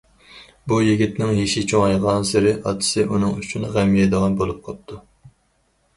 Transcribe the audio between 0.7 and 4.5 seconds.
بۇ يىگىتنىڭ يېشى چوڭايغانسېرى ئاتىسى ئۇنىڭ ئۈچۈن غەم يەيدىغان